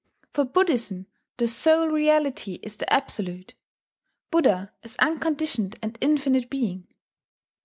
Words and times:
For 0.33 0.45
Buddhism 0.45 1.05
the 1.37 1.47
sole 1.47 1.87
reality 1.87 2.53
is 2.63 2.77
the 2.77 2.91
Absolute, 2.91 3.53
Buddha 4.31 4.73
as 4.81 4.95
unconditioned 4.95 5.75
and 5.79 5.95
Infinite 6.01 6.49
Being. 6.49 6.87